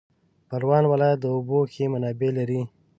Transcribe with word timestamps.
پروان 0.49 0.83
ولایت 0.91 1.19
د 1.21 1.25
اوبو 1.35 1.59
ښې 1.73 1.85
منابع 1.93 2.29
لري 2.37 2.61